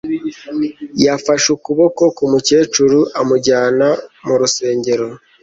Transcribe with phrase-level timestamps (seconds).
[1.05, 3.87] Yafashe ukuboko kumukecuru amujyana
[4.25, 5.07] mu rusengero